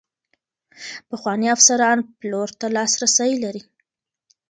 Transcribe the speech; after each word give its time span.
پخواني 1.09 1.47
افسران 1.55 1.97
پلور 2.19 2.49
ته 2.59 2.67
لاسرسی 2.75 3.31
لري. 3.43 3.63